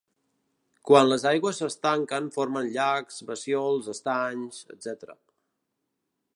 Quan 0.89 1.05
les 1.09 1.25
aigües 1.31 1.59
s'estanquen 1.63 2.31
formen 2.37 2.71
llacs, 2.77 3.21
bassiols, 3.29 3.93
estanys, 3.97 4.65
etc. 4.77 5.17